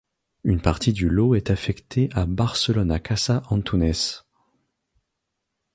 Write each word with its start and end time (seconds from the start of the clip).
Une 0.43 0.61
partie 0.63 0.93
du 0.93 1.07
lot 1.09 1.35
est 1.35 1.51
affectée 1.51 2.09
à 2.13 2.25
Barcelona-Casa 2.25 3.43
Antunez. 3.51 4.23